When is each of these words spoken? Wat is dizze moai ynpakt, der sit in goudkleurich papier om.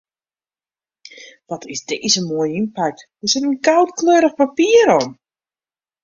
Wat 1.49 1.63
is 1.73 1.81
dizze 1.89 2.21
moai 2.29 2.51
ynpakt, 2.59 2.99
der 3.19 3.29
sit 3.31 3.45
in 3.47 3.61
goudkleurich 3.67 4.35
papier 4.41 4.85
om. 4.99 5.07